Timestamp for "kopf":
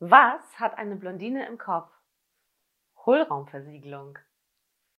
1.56-1.90